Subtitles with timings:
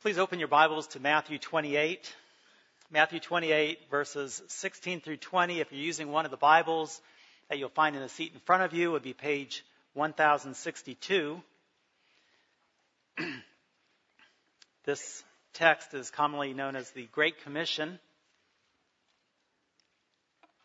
[0.00, 2.14] Please open your Bibles to Matthew 28.
[2.88, 5.58] Matthew 28, verses 16 through 20.
[5.58, 7.00] If you're using one of the Bibles
[7.48, 9.64] that you'll find in the seat in front of you, would be page
[9.94, 11.42] 1062.
[14.84, 15.24] this
[15.54, 17.98] text is commonly known as the Great Commission.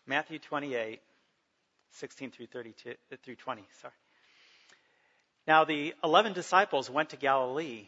[0.05, 1.02] Matthew 28,
[1.93, 3.63] 16 through 32 uh, through 20.
[3.81, 3.93] Sorry.
[5.47, 7.88] Now the eleven disciples went to Galilee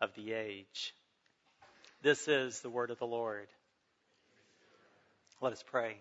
[0.00, 0.94] of the age.
[2.02, 3.48] This is the word of the Lord.
[5.40, 5.96] Let us pray.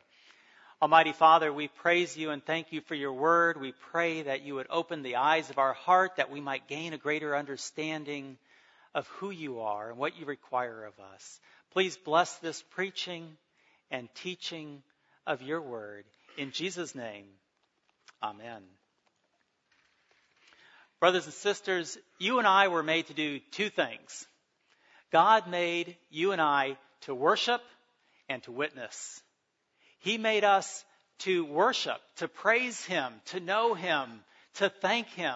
[0.82, 3.60] Almighty Father, we praise you and thank you for your word.
[3.60, 6.94] We pray that you would open the eyes of our heart that we might gain
[6.94, 8.38] a greater understanding
[8.94, 11.40] of who you are and what you require of us.
[11.72, 13.38] Please bless this preaching
[13.90, 14.84] and teaching
[15.26, 16.06] of your word.
[16.38, 17.26] In Jesus' name,
[18.22, 18.62] amen.
[21.00, 24.28] Brothers and sisters, you and I were made to do two things.
[25.12, 27.62] God made you and I to worship
[28.28, 29.22] and to witness.
[30.00, 30.84] He made us
[31.20, 34.10] to worship, to praise Him, to know Him,
[34.56, 35.36] to thank Him.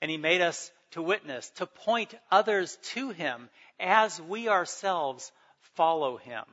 [0.00, 5.30] And He made us to witness, to point others to Him as we ourselves
[5.74, 6.44] follow Him.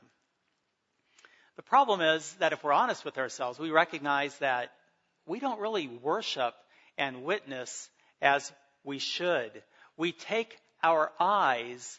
[1.56, 4.72] The problem is that if we're honest with ourselves, we recognize that
[5.26, 6.54] we don't really worship
[6.96, 7.88] and witness
[8.20, 8.52] as
[8.84, 9.62] we should.
[9.96, 11.98] We take our eyes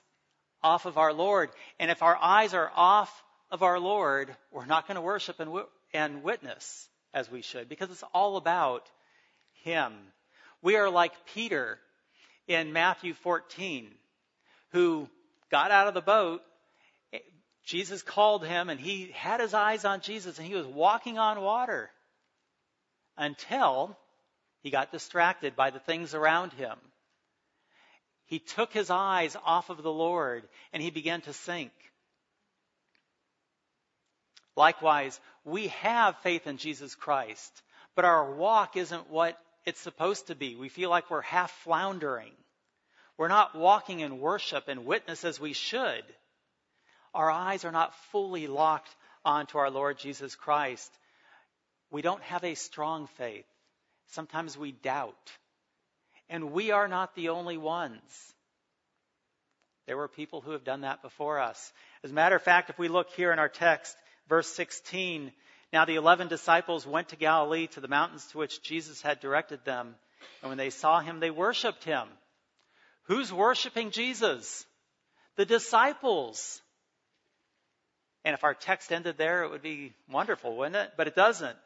[0.63, 1.49] off of our Lord.
[1.79, 5.51] And if our eyes are off of our Lord, we're not going to worship and,
[5.93, 8.89] and witness as we should because it's all about
[9.63, 9.93] Him.
[10.61, 11.79] We are like Peter
[12.47, 13.89] in Matthew 14
[14.71, 15.09] who
[15.49, 16.41] got out of the boat.
[17.63, 21.41] Jesus called him and he had his eyes on Jesus and he was walking on
[21.41, 21.91] water
[23.17, 23.95] until
[24.61, 26.77] he got distracted by the things around him.
[28.25, 31.71] He took his eyes off of the Lord and he began to sink.
[34.55, 37.61] Likewise, we have faith in Jesus Christ,
[37.95, 40.55] but our walk isn't what it's supposed to be.
[40.55, 42.31] We feel like we're half floundering.
[43.17, 46.03] We're not walking in worship and witness as we should.
[47.13, 48.95] Our eyes are not fully locked
[49.25, 50.91] onto our Lord Jesus Christ.
[51.91, 53.45] We don't have a strong faith.
[54.11, 55.31] Sometimes we doubt.
[56.29, 58.01] And we are not the only ones.
[59.87, 61.73] There were people who have done that before us.
[62.03, 63.95] As a matter of fact, if we look here in our text,
[64.29, 65.31] verse 16,
[65.73, 69.65] now the eleven disciples went to Galilee to the mountains to which Jesus had directed
[69.65, 69.95] them.
[70.41, 72.07] And when they saw him, they worshiped him.
[73.03, 74.65] Who's worshiping Jesus?
[75.35, 76.61] The disciples.
[78.23, 80.91] And if our text ended there, it would be wonderful, wouldn't it?
[80.95, 81.57] But it doesn't.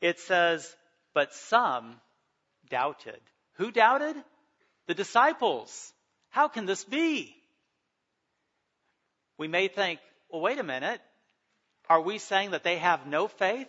[0.00, 0.74] It says,
[1.14, 2.00] but some
[2.70, 3.20] doubted.
[3.54, 4.16] Who doubted?
[4.86, 5.92] The disciples.
[6.30, 7.34] How can this be?
[9.38, 10.00] We may think,
[10.30, 11.00] well, wait a minute.
[11.88, 13.68] Are we saying that they have no faith?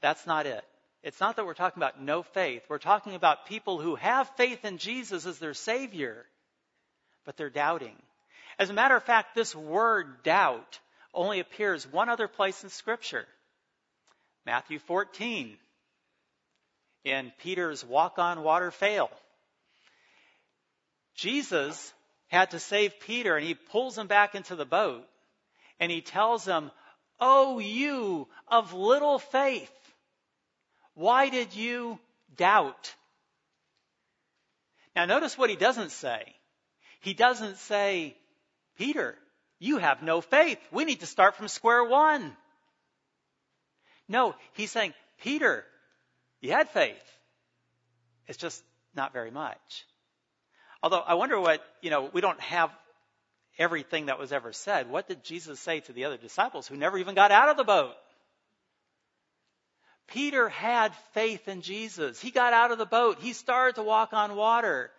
[0.00, 0.64] That's not it.
[1.02, 2.62] It's not that we're talking about no faith.
[2.68, 6.24] We're talking about people who have faith in Jesus as their Savior,
[7.24, 7.96] but they're doubting.
[8.58, 10.78] As a matter of fact, this word doubt
[11.12, 13.26] only appears one other place in Scripture
[14.46, 15.56] Matthew 14
[17.04, 19.10] in Peter's walk on water fail.
[21.14, 21.92] Jesus
[22.28, 25.06] had to save Peter and he pulls him back into the boat
[25.78, 26.70] and he tells him,
[27.20, 29.70] Oh, you of little faith,
[30.94, 31.98] why did you
[32.36, 32.94] doubt?
[34.96, 36.34] Now notice what he doesn't say.
[37.00, 38.16] He doesn't say,
[38.78, 39.16] Peter,
[39.58, 40.58] you have no faith.
[40.72, 42.36] We need to start from square one.
[44.08, 45.64] No, he's saying, Peter,
[46.44, 47.02] you had faith.
[48.26, 48.62] It's just
[48.94, 49.86] not very much.
[50.82, 52.70] Although I wonder what, you know, we don't have
[53.58, 54.90] everything that was ever said.
[54.90, 57.64] What did Jesus say to the other disciples who never even got out of the
[57.64, 57.94] boat?
[60.06, 62.20] Peter had faith in Jesus.
[62.20, 63.20] He got out of the boat.
[63.20, 64.90] He started to walk on water,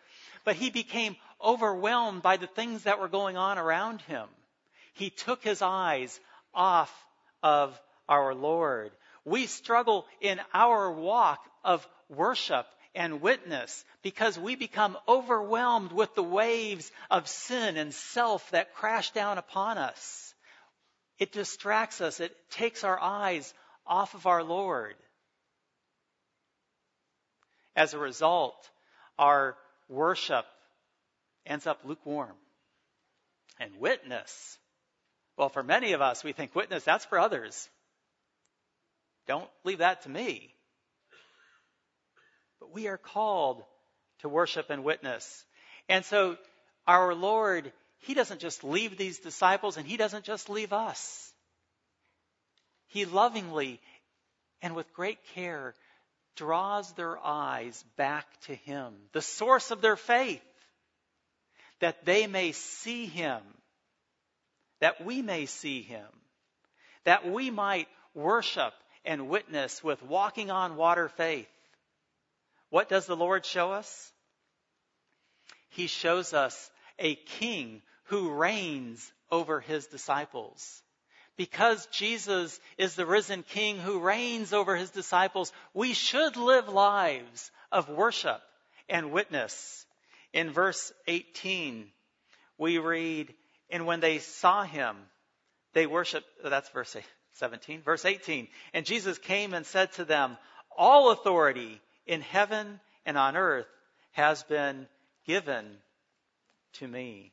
[0.45, 4.27] but he became overwhelmed by the things that were going on around him.
[4.95, 6.19] He took his eyes
[6.55, 6.91] off
[7.43, 8.91] of our Lord.
[9.25, 16.23] We struggle in our walk of worship and witness because we become overwhelmed with the
[16.23, 20.33] waves of sin and self that crash down upon us.
[21.17, 22.19] It distracts us.
[22.19, 23.53] It takes our eyes
[23.85, 24.95] off of our Lord.
[27.75, 28.69] As a result,
[29.17, 29.57] our
[29.89, 30.45] worship
[31.45, 32.35] ends up lukewarm.
[33.59, 34.57] And witness,
[35.37, 37.69] well, for many of us, we think witness, that's for others.
[39.27, 40.53] Don't leave that to me.
[42.59, 43.63] But we are called
[44.19, 45.45] to worship and witness.
[45.89, 46.37] And so
[46.87, 51.33] our Lord, He doesn't just leave these disciples and He doesn't just leave us.
[52.87, 53.81] He lovingly
[54.61, 55.75] and with great care
[56.35, 60.41] draws their eyes back to Him, the source of their faith,
[61.79, 63.41] that they may see Him,
[64.81, 66.07] that we may see Him,
[67.05, 68.73] that we might worship
[69.05, 71.49] and witness with walking on water faith.
[72.69, 74.11] What does the Lord show us?
[75.69, 80.81] He shows us a king who reigns over his disciples.
[81.37, 87.51] Because Jesus is the risen king who reigns over his disciples, we should live lives
[87.71, 88.41] of worship
[88.87, 89.85] and witness.
[90.31, 91.87] In verse 18,
[92.57, 93.33] we read,
[93.69, 94.95] And when they saw him,
[95.73, 96.95] they worshiped, that's verse
[97.35, 97.81] 17.
[97.81, 98.47] Verse 18.
[98.73, 100.37] And Jesus came and said to them,
[100.77, 103.67] All authority in heaven and on earth
[104.11, 104.87] has been
[105.25, 105.65] given
[106.73, 107.31] to me.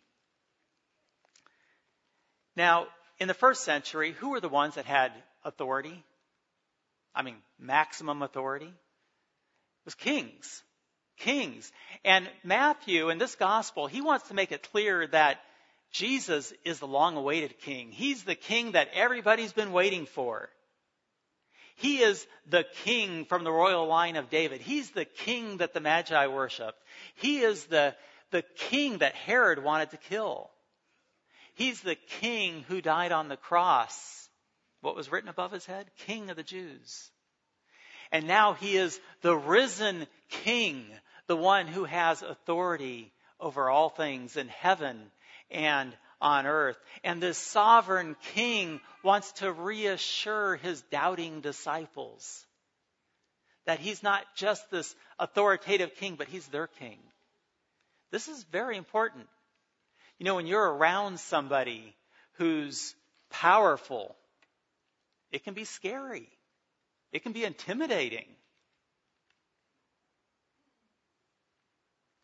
[2.57, 2.87] Now,
[3.19, 5.13] in the first century, who were the ones that had
[5.45, 6.05] authority?
[7.15, 8.67] I mean, maximum authority?
[8.67, 10.63] It was kings.
[11.19, 11.71] Kings.
[12.05, 15.39] And Matthew, in this gospel, he wants to make it clear that
[15.93, 17.93] Jesus is the long awaited king.
[17.93, 20.49] He's the king that everybody's been waiting for.
[21.77, 24.61] He is the king from the royal line of David.
[24.61, 26.79] He's the king that the Magi worshiped.
[27.17, 27.95] He is the,
[28.31, 30.51] the king that Herod wanted to kill.
[31.55, 34.29] He's the king who died on the cross.
[34.81, 35.91] What was written above his head?
[36.07, 37.11] King of the Jews.
[38.11, 40.87] And now he is the risen king,
[41.27, 45.11] the one who has authority over all things in heaven
[45.53, 46.79] and on earth.
[47.05, 52.47] And this sovereign king wants to reassure his doubting disciples
[53.65, 56.99] that he's not just this authoritative king, but he's their king.
[58.11, 59.27] This is very important.
[60.19, 61.95] You know, when you're around somebody
[62.35, 62.95] who's
[63.31, 64.17] powerful,
[65.31, 66.29] it can be scary.
[67.13, 68.27] It can be intimidating.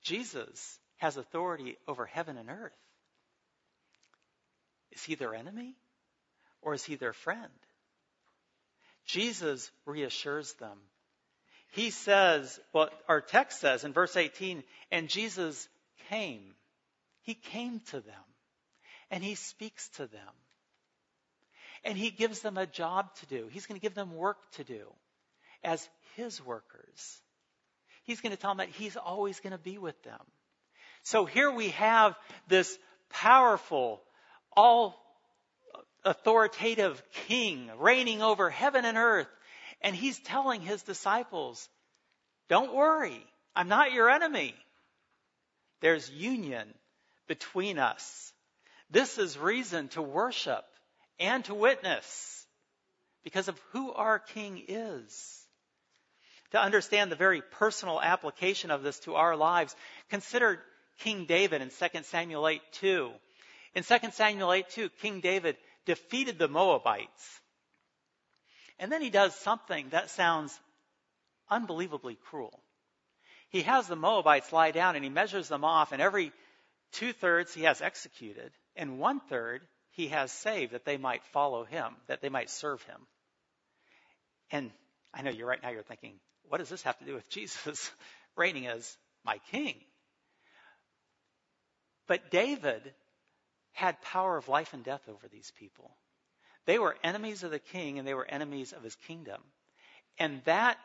[0.03, 2.73] Jesus has authority over heaven and earth.
[4.99, 5.77] Is he their enemy
[6.61, 7.53] or is he their friend?
[9.07, 10.77] Jesus reassures them.
[11.71, 15.69] He says, what our text says in verse 18, and Jesus
[16.11, 16.43] came.
[17.23, 18.15] He came to them
[19.09, 20.35] and he speaks to them.
[21.85, 23.49] And he gives them a job to do.
[23.53, 24.89] He's going to give them work to do
[25.63, 27.21] as his workers.
[28.03, 30.21] He's going to tell them that he's always going to be with them.
[31.05, 32.17] So here we have
[32.49, 32.77] this
[33.11, 34.03] powerful,
[34.59, 35.01] all
[36.05, 39.29] authoritative king reigning over heaven and earth.
[39.81, 41.69] And he's telling his disciples,
[42.49, 43.25] don't worry,
[43.55, 44.57] I'm not your enemy.
[45.81, 46.67] There's union
[47.29, 48.33] between us.
[48.91, 50.65] This is reason to worship
[51.21, 52.45] and to witness
[53.23, 55.45] because of who our king is.
[56.51, 59.77] To understand the very personal application of this to our lives,
[60.11, 60.61] consider
[61.01, 63.13] King David in 2 Samuel 8 2.
[63.75, 67.41] In 2 Samuel 8 2, King David defeated the Moabites.
[68.79, 70.59] And then he does something that sounds
[71.51, 72.63] unbelievably cruel.
[73.51, 76.33] He has the Moabites lie down and he measures them off, and every
[76.93, 81.65] two thirds he has executed, and one third he has saved that they might follow
[81.65, 83.07] him, that they might serve him.
[84.51, 84.71] And
[85.13, 87.91] I know you're right now, you're thinking, what does this have to do with Jesus
[88.37, 89.77] reigning as my king?
[92.07, 92.95] But David
[93.79, 95.89] had power of life and death over these people.
[96.67, 99.41] They were enemies of the king and they were enemies of his kingdom.
[100.19, 100.79] And that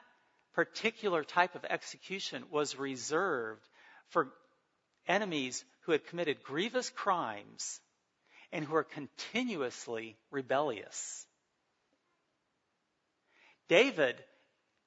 [0.53, 3.67] particular type of execution was reserved
[4.09, 4.31] for
[5.07, 7.81] enemies who had committed grievous crimes
[8.51, 11.25] and who were continuously rebellious.
[13.69, 14.23] David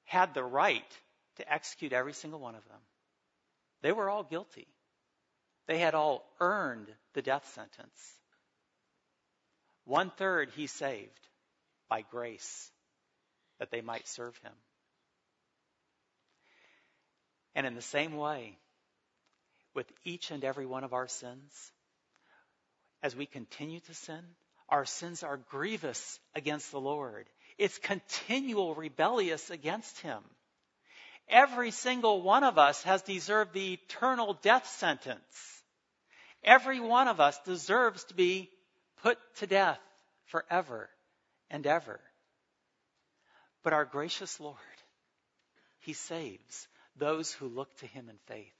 [0.05, 0.97] had the right
[1.35, 2.79] to execute every single one of them.
[3.81, 4.69] They were all guilty.
[5.67, 8.15] They had all earned the death sentence.
[9.85, 11.27] One third he saved
[11.89, 12.71] by grace
[13.59, 14.53] that they might serve him.
[17.55, 18.57] And in the same way,
[19.73, 21.71] with each and every one of our sins,
[23.01, 24.23] as we continue to sin,
[24.69, 27.27] our sins are grievous against the Lord.
[27.57, 30.21] It's continual rebellious against Him.
[31.29, 35.56] Every single one of us has deserved the eternal death sentence.
[36.43, 38.49] Every one of us deserves to be
[39.01, 39.79] put to death
[40.25, 40.89] forever
[41.49, 41.99] and ever.
[43.63, 44.55] But our gracious Lord,
[45.79, 48.53] He saves those who look to Him in faith.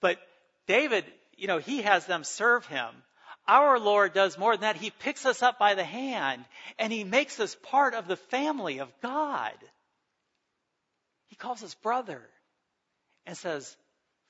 [0.00, 0.18] But
[0.66, 1.04] David,
[1.36, 2.88] you know, he has them serve Him.
[3.46, 4.76] Our Lord does more than that.
[4.76, 6.44] He picks us up by the hand
[6.78, 9.54] and He makes us part of the family of God.
[11.28, 12.22] He calls us brother
[13.26, 13.76] and says,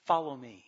[0.05, 0.65] Follow me.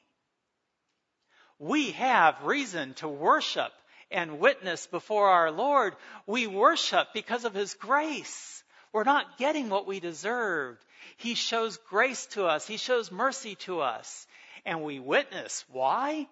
[1.61, 3.71] We have reason to worship
[4.11, 5.95] and witness before our Lord.
[6.27, 8.65] We worship because of His grace.
[8.95, 10.83] We're not getting what we deserved.
[11.19, 12.67] He shows grace to us.
[12.67, 14.27] He shows mercy to us.
[14.65, 15.67] And we witness.
[15.71, 16.27] Why?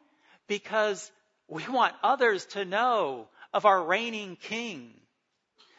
[0.47, 1.13] Because
[1.47, 4.95] we want others to know of our reigning King.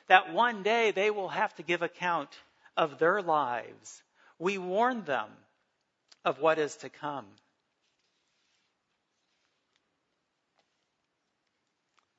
[0.10, 2.29] That one day they will have to give account
[2.77, 4.03] of their lives.
[4.38, 5.29] We warn them
[6.24, 7.25] of what is to come.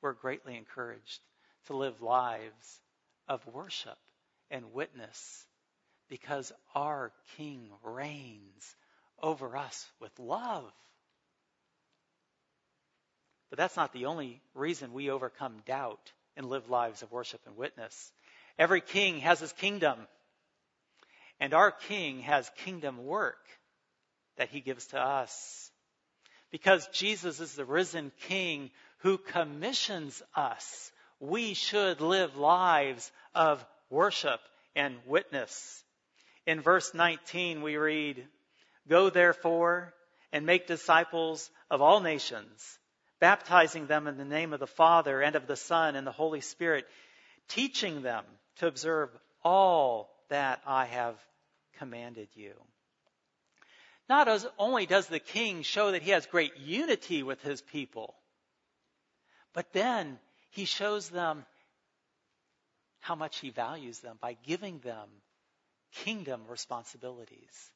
[0.01, 1.19] We're greatly encouraged
[1.67, 2.81] to live lives
[3.27, 3.97] of worship
[4.49, 5.45] and witness
[6.09, 8.75] because our King reigns
[9.21, 10.71] over us with love.
[13.49, 17.57] But that's not the only reason we overcome doubt and live lives of worship and
[17.57, 18.11] witness.
[18.57, 19.99] Every king has his kingdom.
[21.39, 23.45] And our king has kingdom work
[24.37, 25.70] that he gives to us.
[26.51, 34.39] Because Jesus is the risen king who commissions us, we should live lives of worship
[34.75, 35.83] and witness.
[36.45, 38.27] In verse 19, we read,
[38.87, 39.93] Go therefore
[40.33, 42.79] and make disciples of all nations,
[43.19, 46.41] baptizing them in the name of the Father and of the Son and the Holy
[46.41, 46.85] Spirit,
[47.47, 48.25] teaching them
[48.57, 49.09] to observe
[49.43, 51.15] all that I have
[51.77, 52.53] commanded you.
[54.11, 58.13] Not as only does the king show that he has great unity with his people,
[59.53, 61.45] but then he shows them
[62.99, 65.07] how much he values them by giving them
[65.93, 67.71] kingdom responsibilities.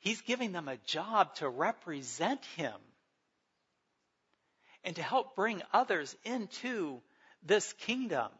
[0.00, 2.74] He's giving them a job to represent him
[4.82, 7.00] and to help bring others into
[7.44, 8.32] this kingdom.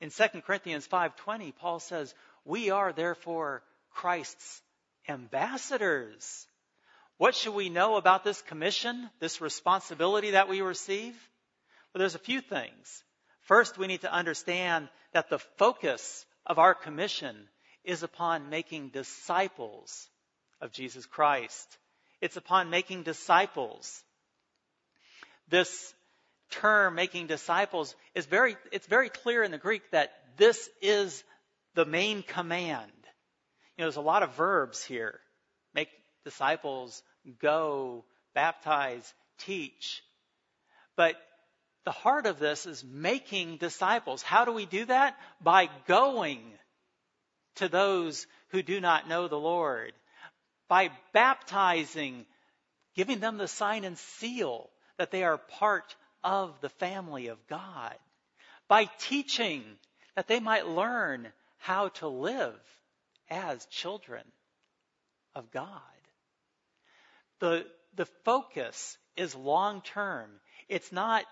[0.00, 2.14] In 2 Corinthians 5:20, Paul says,
[2.46, 4.62] "We are therefore Christ's
[5.08, 6.46] ambassadors."
[7.16, 11.14] What should we know about this commission, this responsibility that we receive?
[11.92, 13.04] Well, there's a few things.
[13.40, 17.48] First, we need to understand that the focus of our commission
[17.84, 20.08] is upon making disciples
[20.60, 21.78] of Jesus Christ.
[22.20, 24.02] It's upon making disciples.
[25.48, 25.94] This
[26.50, 31.22] term, making disciples, is very, it's very clear in the Greek that this is
[31.74, 32.90] the main command.
[33.80, 35.18] Know, there's a lot of verbs here.
[35.74, 35.88] Make
[36.24, 37.02] disciples,
[37.40, 40.02] go, baptize, teach.
[40.96, 41.16] But
[41.86, 44.20] the heart of this is making disciples.
[44.20, 45.16] How do we do that?
[45.40, 46.42] By going
[47.56, 49.92] to those who do not know the Lord.
[50.68, 52.26] By baptizing,
[52.94, 54.68] giving them the sign and seal
[54.98, 57.96] that they are part of the family of God.
[58.68, 59.64] By teaching
[60.16, 62.60] that they might learn how to live
[63.30, 64.24] as children
[65.34, 65.80] of God.
[67.38, 70.30] The, the focus is long term.
[70.68, 71.24] It's not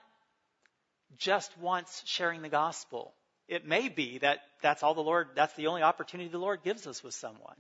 [1.16, 3.14] just once sharing the gospel.
[3.48, 6.86] It may be that that's all the Lord, that's the only opportunity the Lord gives
[6.86, 7.56] us with someone.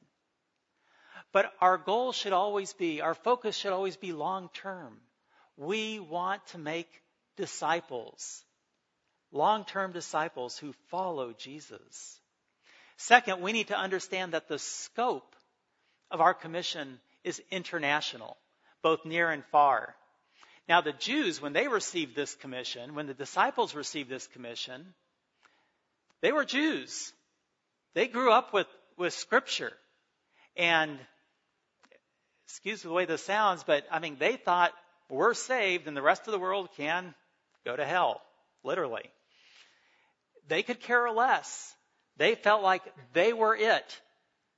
[1.32, 4.98] But our goal should always be, our focus should always be long term.
[5.56, 6.88] We want to make
[7.36, 8.44] disciples,
[9.32, 12.20] long term disciples who follow Jesus.
[12.98, 15.36] Second, we need to understand that the scope
[16.10, 18.36] of our commission is international,
[18.82, 19.94] both near and far.
[20.68, 24.94] Now, the Jews, when they received this commission, when the disciples received this commission,
[26.22, 27.12] they were Jews.
[27.94, 29.72] They grew up with, with Scripture.
[30.56, 30.98] And,
[32.46, 34.72] excuse the way this sounds, but I mean, they thought
[35.08, 37.14] we're saved and the rest of the world can
[37.64, 38.20] go to hell,
[38.64, 39.08] literally.
[40.48, 41.76] They could care less.
[42.18, 42.82] They felt like
[43.12, 44.00] they were it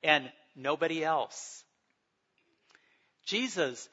[0.02, 1.62] and nobody else.
[3.26, 3.88] Jesus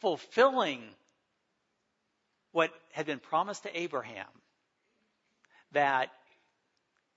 [0.00, 0.82] fulfilling
[2.50, 4.26] what had been promised to Abraham
[5.70, 6.10] that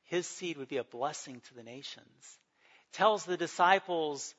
[0.06, 2.40] his seed would be a blessing to the nations
[2.94, 4.34] tells the disciples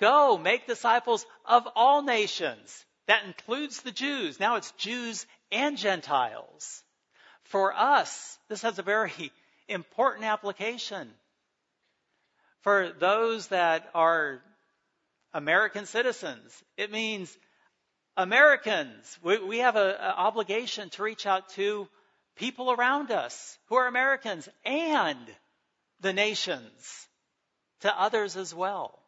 [0.00, 2.84] Go make disciples of all nations.
[3.06, 4.40] That includes the Jews.
[4.40, 6.82] Now it's Jews and Gentiles.
[7.44, 9.30] For us, this has a very
[9.68, 11.08] important application.
[12.62, 14.42] For those that are
[15.32, 17.36] American citizens, it means
[18.16, 19.18] Americans.
[19.22, 21.88] We, we have an obligation to reach out to
[22.36, 25.18] people around us who are Americans and
[26.00, 27.08] the nations,
[27.80, 28.98] to others as well.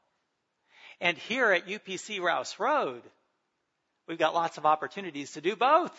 [1.00, 3.02] And here at UPC Rouse Road,
[4.08, 5.92] we've got lots of opportunities to do both.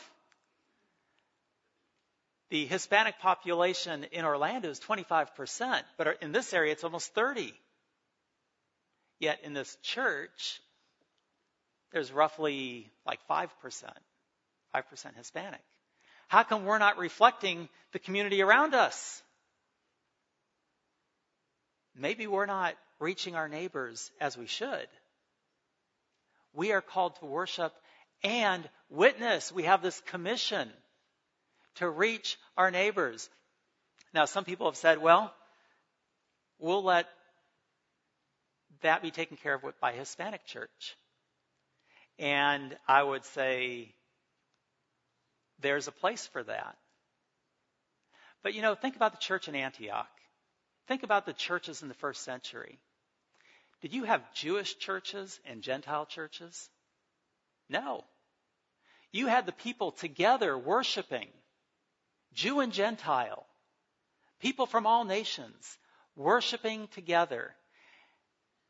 [2.50, 7.54] The Hispanic population in Orlando is 25%, but in this area it's almost 30.
[9.20, 10.62] Yet in this church,
[11.92, 13.50] there's roughly like 5%,
[14.76, 15.62] 5% Hispanic.
[16.28, 19.22] How come we're not reflecting the community around us?
[21.96, 24.88] Maybe we're not reaching our neighbors as we should.
[26.54, 27.74] We are called to worship
[28.24, 29.52] and witness.
[29.52, 30.70] We have this commission
[31.78, 33.30] to reach our neighbors.
[34.14, 35.34] Now, some people have said, well,
[36.60, 37.08] we'll let
[38.82, 40.98] that be taken care of by Hispanic church.
[42.20, 43.94] And I would say
[45.60, 46.78] there's a place for that.
[48.44, 50.08] But you know, think about the church in Antioch.
[50.88, 52.80] Think about the churches in the first century.
[53.82, 56.70] Did you have Jewish churches and Gentile churches?
[57.70, 58.04] No.
[59.12, 61.28] You had the people together worshiping,
[62.38, 63.48] Jew and Gentile,
[64.40, 65.78] people from all nations
[66.16, 67.56] worshiping together.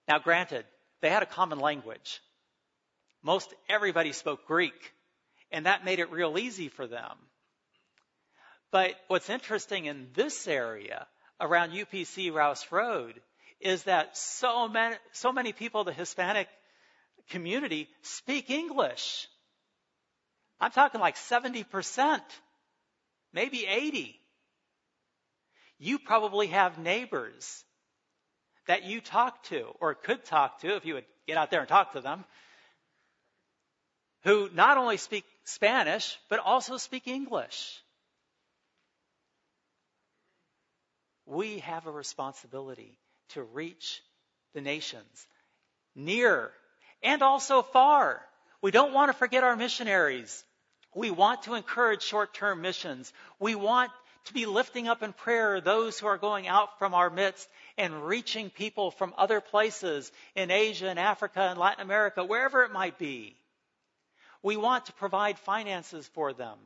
[0.08, 0.66] Now, granted,
[1.02, 2.22] they had a common language.
[3.22, 4.94] Most everybody spoke Greek,
[5.52, 7.18] and that made it real easy for them.
[8.72, 11.06] But what's interesting in this area
[11.42, 13.20] around UPC Rouse Road
[13.60, 16.48] is that so many, so many people, the Hispanic
[17.32, 19.28] community, speak English.
[20.58, 22.22] I'm talking like 70%,
[23.38, 24.20] maybe 80.
[25.78, 27.64] You probably have neighbors
[28.66, 31.70] that you talk to or could talk to if you would get out there and
[31.70, 32.26] talk to them
[34.24, 37.80] who not only speak Spanish, but also speak English.
[41.28, 42.98] We have a responsibility
[43.36, 44.02] to reach
[44.56, 45.28] the nations
[45.94, 46.50] near
[47.04, 48.20] and also far.
[48.64, 50.44] We don't want to forget our missionaries.
[50.98, 53.14] We want to encourage short-term missions.
[53.40, 53.92] We want
[54.26, 58.08] to be lifting up in prayer those who are going out from our midst and
[58.08, 62.98] reaching people from other places in Asia and Africa and Latin America, wherever it might
[62.98, 63.36] be.
[64.42, 66.58] We want to provide finances for them.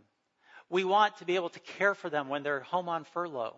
[0.69, 3.57] We want to be able to care for them when they're home on furlough.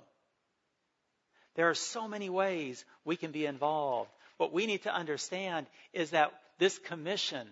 [1.53, 4.09] There are so many ways we can be involved.
[4.37, 7.47] What we need to understand is that this commission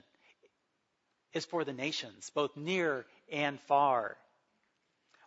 [1.33, 4.17] is for the nations, both near and far.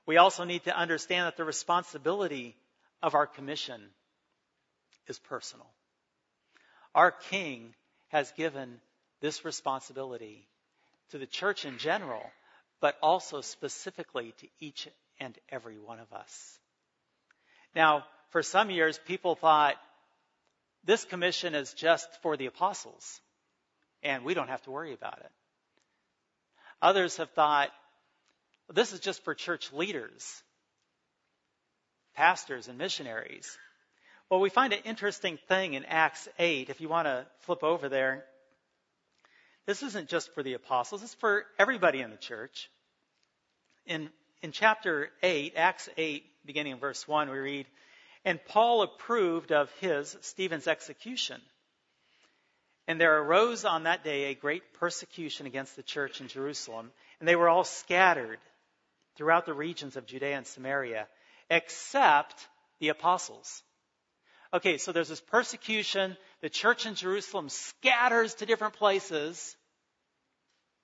[0.06, 2.56] We also need to understand that the responsibility
[3.02, 3.80] of our commission
[5.06, 5.66] is personal.
[6.94, 7.74] Our King
[8.08, 8.80] has given
[9.20, 10.46] this responsibility
[11.10, 12.22] to the church in general,
[12.80, 14.88] but also specifically to each
[15.20, 16.58] and every one of us.
[17.74, 19.76] Now, for some years, people thought
[20.84, 23.20] this commission is just for the apostles,
[24.02, 25.30] and we don't have to worry about it.
[26.84, 27.70] Others have thought
[28.68, 30.42] this is just for church leaders,
[32.14, 33.56] pastors, and missionaries.
[34.28, 37.88] Well, we find an interesting thing in Acts 8, if you want to flip over
[37.88, 38.26] there.
[39.64, 42.68] This isn't just for the apostles, it's for everybody in the church.
[43.86, 44.10] In,
[44.42, 47.66] in chapter 8, Acts 8, beginning in verse 1, we read,
[48.26, 51.40] And Paul approved of his, Stephen's execution.
[52.86, 57.28] And there arose on that day a great persecution against the church in Jerusalem, and
[57.28, 58.38] they were all scattered
[59.16, 61.06] throughout the regions of Judea and Samaria,
[61.48, 62.46] except
[62.80, 63.62] the apostles.
[64.52, 66.16] Okay, so there's this persecution.
[66.40, 69.56] The church in Jerusalem scatters to different places,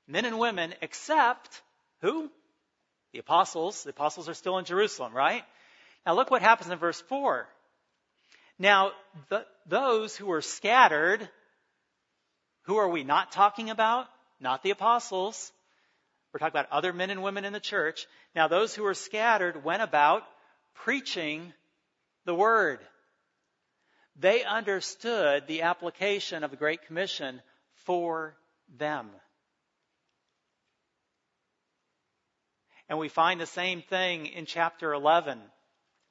[0.09, 1.63] men and women, except
[2.01, 2.31] who?
[3.13, 3.85] The apostles.
[3.85, 5.45] The apostles are still in Jerusalem, right?
[6.07, 7.47] Now look what happens in verse 4.
[8.59, 8.93] Now,
[9.29, 11.29] the, those who were scattered,
[12.71, 14.07] who are we not talking about?
[14.39, 15.51] Not the apostles.
[16.33, 18.07] We're talking about other men and women in the church.
[18.33, 20.23] Now, those who were scattered went about
[20.85, 21.53] preaching
[22.27, 22.79] the word.
[24.15, 27.43] They understood the application of the Great Commission
[27.87, 28.37] for
[28.79, 29.09] them.
[32.89, 35.41] And we find the same thing in chapter 11,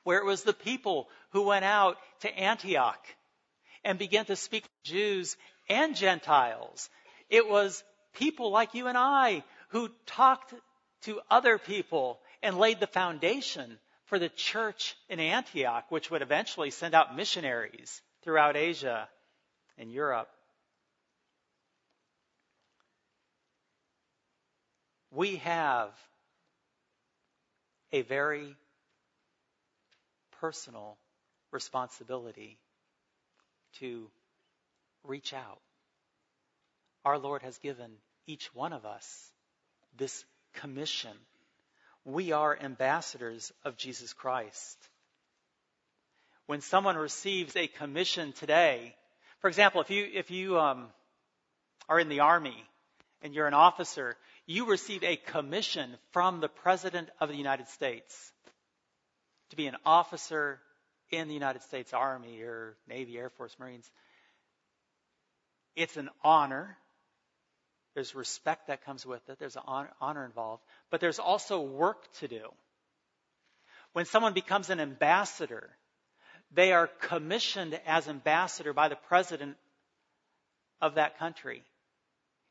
[0.03, 2.99] where it was the people who went out to Antioch
[3.85, 5.37] and began to speak to Jews
[5.69, 6.89] and Gentiles.
[7.29, 10.53] It was people like you and I who talked
[11.03, 16.71] to other people and laid the foundation for the church in Antioch, which would eventually
[16.71, 19.08] send out missionaries throughout Asia
[19.77, 20.29] and Europe.
[25.12, 25.89] We have
[27.91, 28.55] a very
[30.39, 30.97] personal
[31.51, 32.58] responsibility
[33.79, 34.10] to
[35.09, 35.59] reach out.
[37.03, 37.91] Our Lord has given
[38.27, 39.31] each one of us
[39.97, 41.11] this commission.
[42.05, 44.77] We are ambassadors of Jesus Christ.
[46.45, 48.95] When someone receives a commission today,
[49.39, 50.87] for example, if you, if you um,
[51.87, 52.63] are in the army
[53.21, 58.31] and you're an officer, you receive a commission from the President of the United States
[59.49, 60.59] to be an officer
[61.11, 63.89] in the United States Army or Navy, Air Force, Marines.
[65.75, 66.77] It's an honor.
[67.95, 69.39] There's respect that comes with it.
[69.39, 69.63] There's an
[69.99, 70.63] honor involved.
[70.89, 72.49] But there's also work to do.
[73.93, 75.69] When someone becomes an ambassador,
[76.51, 79.58] they are commissioned as ambassador by the president
[80.82, 81.63] of that country.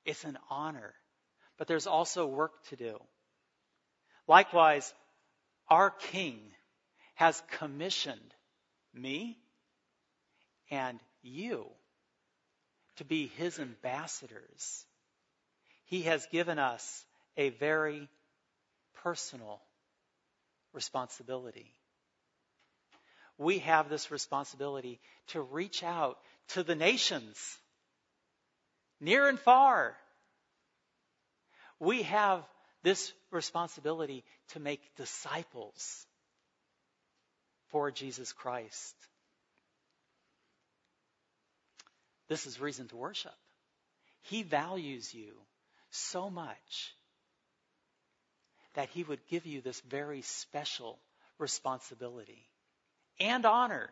[0.05, 0.95] It's an honor.
[1.59, 2.99] But there's also work to do.
[4.27, 4.93] Likewise,
[5.69, 6.41] our king
[7.15, 8.35] has commissioned
[8.95, 9.39] me
[10.71, 11.67] and you
[12.99, 14.85] to be his ambassadors.
[15.87, 17.05] He has given us
[17.37, 18.09] a very
[19.03, 19.61] personal
[20.73, 21.73] responsibility.
[23.39, 27.39] We have this responsibility to reach out to the nations,
[29.01, 29.97] near and far.
[31.79, 32.43] We have
[32.83, 36.07] this responsibility to make disciples
[37.69, 38.95] for Jesus Christ.
[42.29, 43.35] This is reason to worship.
[44.23, 45.33] He values you
[45.91, 46.95] so much
[48.75, 50.99] that he would give you this very special
[51.39, 52.47] responsibility
[53.19, 53.91] and honor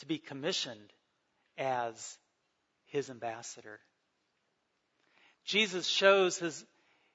[0.00, 0.92] to be commissioned
[1.56, 2.18] as
[2.86, 3.78] his ambassador.
[5.44, 6.64] Jesus shows his,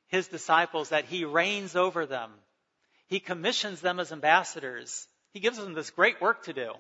[0.08, 2.32] his disciples that he reigns over them
[3.08, 5.08] he commissions them as ambassadors.
[5.32, 6.74] He gives them this great work to do.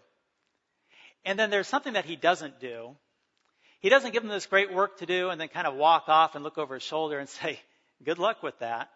[1.25, 2.95] And then there's something that he doesn't do.
[3.79, 6.35] He doesn't give them this great work to do and then kind of walk off
[6.35, 7.59] and look over his shoulder and say,
[8.03, 8.89] good luck with that.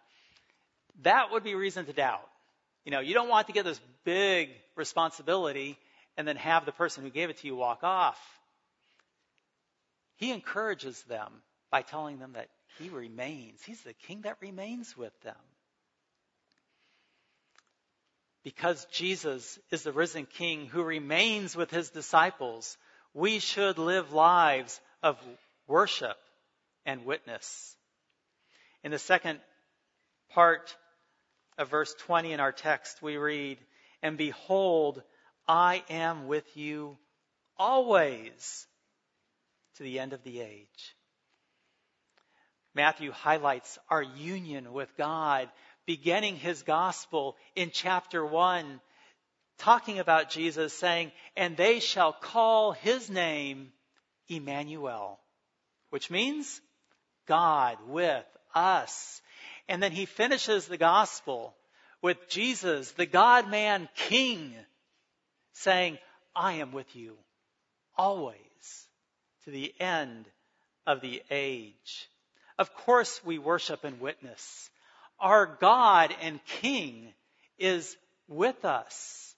[1.03, 2.27] That would be reason to doubt.
[2.85, 5.77] You know, you don't want to get this big responsibility
[6.17, 8.19] and then have the person who gave it to you walk off.
[10.17, 11.31] He encourages them
[11.71, 13.61] by telling them that he remains.
[13.63, 15.35] He's the king that remains with them.
[18.43, 22.78] Because Jesus is the risen King who remains with his disciples,
[23.13, 25.17] we should live lives of
[25.67, 26.17] worship
[26.86, 27.75] and witness.
[28.84, 29.39] In the second
[30.30, 30.75] part
[31.58, 33.58] of verse 20 in our text, we read,
[34.02, 35.04] And behold,
[35.47, 36.97] I am with you
[37.58, 38.67] always
[39.75, 40.95] to the end of the age.
[42.75, 45.49] Matthew highlights our union with God
[45.89, 48.80] beginning his gospel in chapter 1,
[49.58, 53.71] talking about Jesus, saying, And they shall call his name
[54.28, 55.19] Emmanuel,
[55.89, 56.62] which means
[57.25, 58.23] God with
[58.54, 59.19] us.
[59.67, 61.56] And then he finishes the gospel
[62.04, 64.54] with Jesus, the God man King,
[65.54, 65.97] saying,
[66.36, 67.17] I am with you
[67.97, 68.36] always
[69.45, 70.28] to the end
[70.86, 72.08] of the age.
[72.60, 74.69] Of course, we worship and witness
[75.19, 77.13] our God and King
[77.58, 77.95] is
[78.27, 79.36] with us.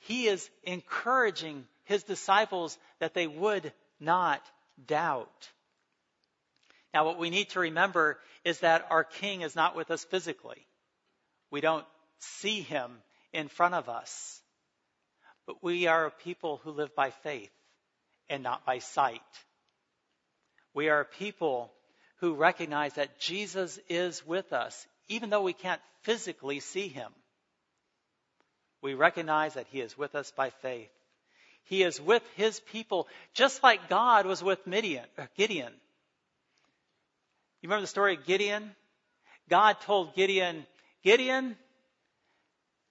[0.00, 4.42] He is encouraging his disciples that they would not
[4.86, 5.48] doubt.
[6.94, 10.66] Now, what we need to remember is that our King is not with us physically.
[11.50, 11.84] We don't
[12.18, 12.90] see him
[13.32, 14.40] in front of us.
[15.46, 17.50] But we are a people who live by faith
[18.28, 19.20] and not by sight.
[20.74, 21.72] We are a people
[22.20, 27.12] who recognize that Jesus is with us, even though we can't physically see him.
[28.82, 30.90] We recognize that he is with us by faith.
[31.64, 35.72] He is with his people, just like God was with Midian, uh, Gideon.
[37.60, 38.74] You remember the story of Gideon?
[39.48, 40.66] God told Gideon,
[41.02, 41.56] Gideon,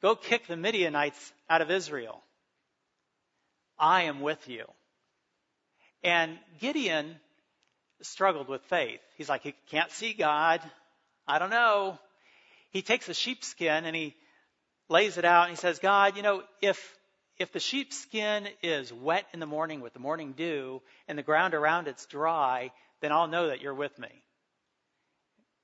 [0.02, 2.22] go kick the Midianites out of Israel.
[3.80, 4.66] I am with you.
[6.04, 7.16] And Gideon
[8.02, 9.00] struggled with faith.
[9.18, 10.62] He's like, he can't see God.
[11.28, 12.00] I don't know.
[12.72, 14.16] He takes a sheepskin and he
[14.90, 16.96] lays it out and he says, God, you know, if,
[17.38, 21.54] if the sheepskin is wet in the morning with the morning dew and the ground
[21.54, 24.10] around it's dry, then I'll know that you're with me.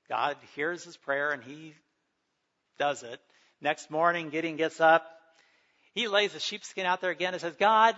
[0.08, 1.74] God hears his prayer and he
[2.78, 3.20] does it.
[3.60, 5.06] Next morning, Gideon gets up.
[5.94, 7.94] He lays the sheepskin out there again and says, God,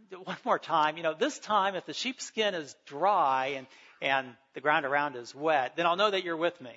[0.24, 3.66] one more time, you know, this time if the sheepskin is dry and,
[4.00, 6.76] and the ground around is wet, then I'll know that you're with me.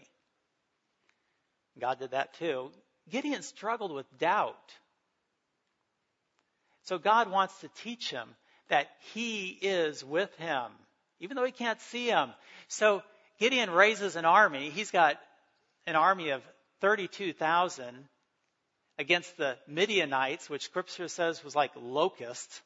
[1.79, 2.71] God did that too.
[3.09, 4.55] Gideon struggled with doubt.
[6.83, 8.27] So God wants to teach him
[8.69, 10.65] that he is with him,
[11.19, 12.31] even though he can't see him.
[12.67, 13.03] So
[13.39, 14.69] Gideon raises an army.
[14.69, 15.17] He's got
[15.85, 16.41] an army of
[16.81, 18.07] 32,000
[18.97, 22.61] against the Midianites, which scripture says was like locusts.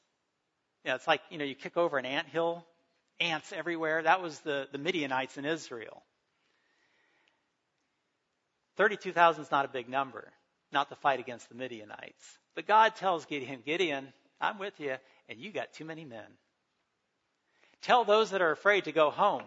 [0.86, 2.64] Yeah, it's like, you know, you kick over an ant hill,
[3.20, 4.04] ants everywhere.
[4.04, 6.04] That was the, the Midianites in Israel.
[8.78, 10.32] 32,000 is not a big number,
[10.72, 12.38] not the fight against the Midianites.
[12.54, 14.96] But God tells Gideon, Gideon, I'm with you,
[15.28, 16.28] and you got too many men.
[17.82, 19.44] Tell those that are afraid to go home.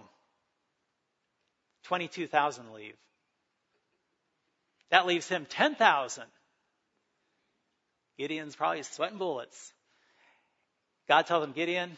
[1.85, 2.96] 22,000 leave.
[4.90, 6.24] That leaves him 10,000.
[8.18, 9.72] Gideon's probably sweating bullets.
[11.09, 11.97] God tells him, Gideon,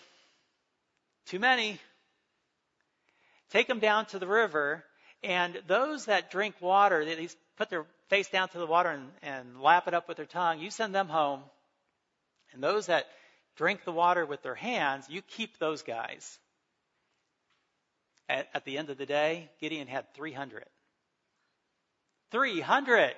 [1.27, 1.79] too many.
[3.51, 4.85] Take them down to the river,
[5.23, 9.61] and those that drink water, they put their face down to the water and, and
[9.61, 11.43] lap it up with their tongue, you send them home.
[12.53, 13.07] And those that
[13.57, 16.39] drink the water with their hands, you keep those guys.
[18.29, 20.65] At, at the end of the day, Gideon had 300.
[22.31, 23.15] 300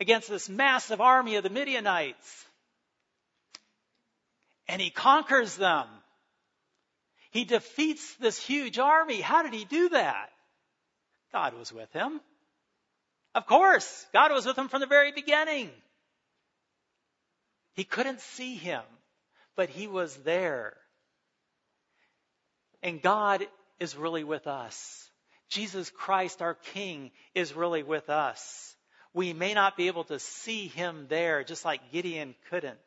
[0.00, 2.46] against this massive army of the Midianites.
[4.70, 5.86] And he conquers them.
[7.32, 9.20] He defeats this huge army.
[9.20, 10.30] How did he do that?
[11.32, 12.20] God was with him.
[13.34, 15.70] Of course, God was with him from the very beginning.
[17.74, 18.82] He couldn't see him,
[19.56, 20.76] but he was there.
[22.80, 23.44] And God
[23.80, 25.10] is really with us.
[25.48, 28.76] Jesus Christ, our King, is really with us.
[29.12, 32.78] We may not be able to see him there, just like Gideon couldn't.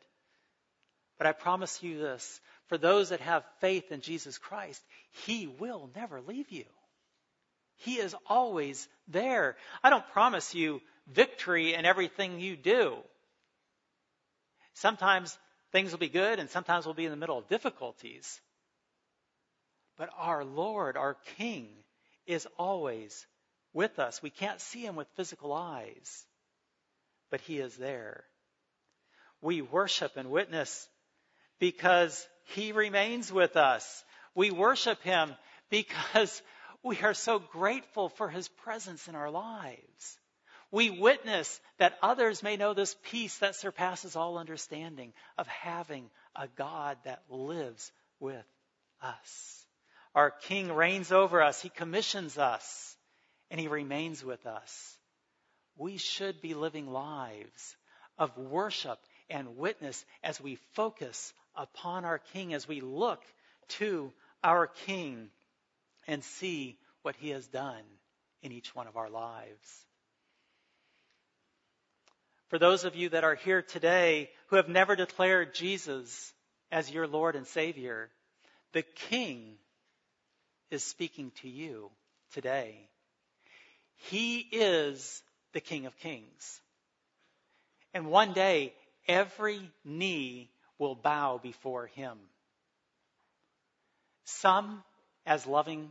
[1.24, 4.82] But I promise you this for those that have faith in Jesus Christ,
[5.24, 6.66] he will never leave you.
[7.76, 9.56] He is always there.
[9.82, 12.98] I don't promise you victory in everything you do.
[14.74, 15.34] Sometimes
[15.72, 18.38] things will be good and sometimes we'll be in the middle of difficulties.
[19.96, 21.70] But our Lord, our King,
[22.26, 23.26] is always
[23.72, 24.22] with us.
[24.22, 26.26] We can't see him with physical eyes,
[27.30, 28.24] but he is there.
[29.40, 30.86] We worship and witness
[31.64, 34.04] because he remains with us.
[34.34, 35.34] We worship him
[35.70, 36.42] because
[36.82, 40.18] we are so grateful for his presence in our lives.
[40.70, 46.48] We witness that others may know this peace that surpasses all understanding of having a
[46.48, 48.44] God that lives with
[49.00, 49.66] us.
[50.14, 51.62] Our King reigns over us.
[51.62, 52.94] He commissions us
[53.50, 54.98] and he remains with us.
[55.78, 57.74] We should be living lives
[58.18, 58.98] of worship
[59.30, 63.22] and witness as we focus upon our King, as we look
[63.68, 64.12] to
[64.42, 65.30] our King
[66.06, 67.82] and see what he has done
[68.42, 69.86] in each one of our lives.
[72.48, 76.32] For those of you that are here today who have never declared Jesus
[76.70, 78.10] as your Lord and Savior,
[78.72, 79.56] the King
[80.70, 81.90] is speaking to you
[82.32, 82.88] today.
[83.96, 86.60] He is the King of Kings.
[87.94, 88.74] And one day,
[89.08, 90.50] every knee
[90.84, 92.18] will bow before him.
[94.26, 94.84] Some
[95.24, 95.88] as loving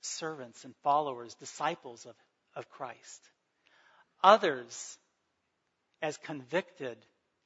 [0.00, 2.16] servants and followers, disciples of,
[2.56, 3.30] of Christ.
[4.24, 4.98] Others
[6.02, 6.98] as convicted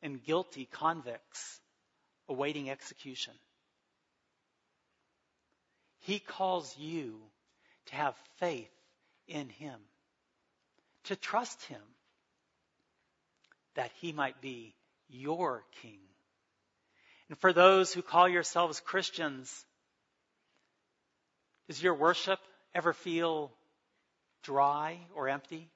[0.03, 1.61] and guilty convicts
[2.27, 3.35] awaiting execution.
[6.01, 7.21] He calls you
[7.87, 8.73] to have faith
[9.29, 9.79] in Him,
[11.05, 11.83] to trust Him,
[13.75, 14.75] that He might be
[15.11, 16.01] your King.
[17.29, 19.65] And for those who call yourselves Christians,
[21.69, 22.39] does your worship
[22.75, 23.51] ever feel
[24.43, 25.69] dry or empty?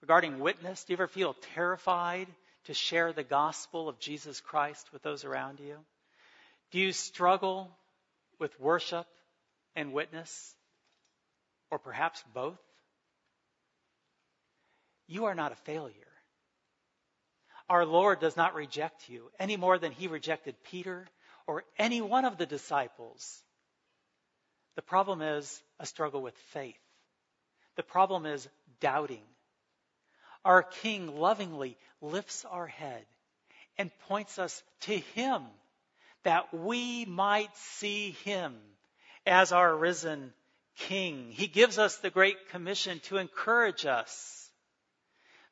[0.00, 2.28] Regarding witness, do you ever feel terrified
[2.64, 5.76] to share the gospel of Jesus Christ with those around you?
[6.70, 7.70] Do you struggle
[8.38, 9.06] with worship
[9.76, 10.54] and witness?
[11.70, 12.58] Or perhaps both?
[15.06, 16.03] You are not a failure.
[17.68, 21.06] Our Lord does not reject you any more than he rejected Peter
[21.46, 23.42] or any one of the disciples.
[24.76, 26.78] The problem is a struggle with faith.
[27.76, 28.48] The problem is
[28.80, 29.22] doubting.
[30.44, 33.06] our King lovingly lifts our head
[33.78, 35.42] and points us to Him
[36.22, 38.54] that we might see Him
[39.26, 40.32] as our risen
[40.76, 41.30] King.
[41.30, 44.50] He gives us the Great Commission to encourage us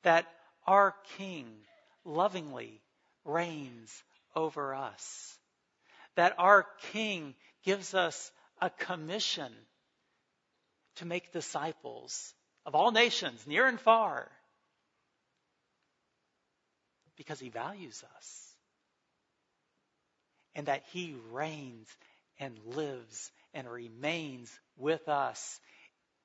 [0.03, 0.27] that
[0.66, 1.46] our King
[2.05, 2.81] lovingly
[3.25, 4.03] reigns
[4.35, 5.38] over us.
[6.17, 7.35] That our King
[7.65, 9.53] gives us a commission
[10.97, 12.35] to make disciples
[12.65, 14.31] of all nations, near and far,
[17.17, 18.49] because he values us.
[20.55, 21.88] And that he reigns
[22.38, 25.61] and lives and remains with us.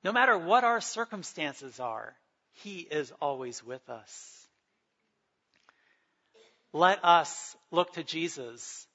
[0.04, 2.14] No matter what our circumstances are,
[2.62, 4.37] he is always with us.
[6.78, 8.86] Let us look to Jesus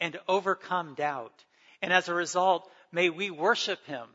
[0.00, 1.44] and overcome doubt.
[1.82, 4.06] And as a result, may we worship him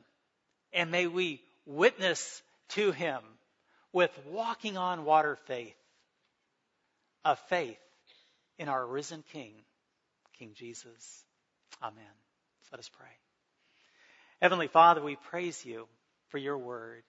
[0.73, 3.19] and may we witness to him
[3.91, 5.77] with walking on water faith,
[7.23, 7.77] a faith
[8.57, 9.53] in our risen King,
[10.39, 11.23] King Jesus.
[11.83, 12.03] Amen.
[12.71, 13.05] Let us pray.
[14.41, 15.87] Heavenly Father, we praise you
[16.29, 17.03] for your word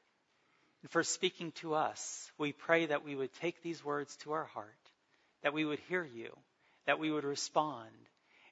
[0.83, 2.31] and for speaking to us.
[2.37, 4.84] We pray that we would take these words to our heart,
[5.44, 6.37] that we would hear you,
[6.87, 7.90] that we would respond,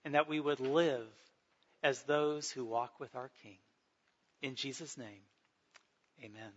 [0.05, 1.09] and that we would live
[1.83, 3.59] as those who walk with our King.
[4.43, 5.23] In Jesus' name,
[6.23, 6.53] amen.